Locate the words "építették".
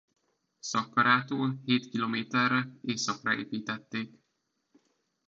3.35-4.19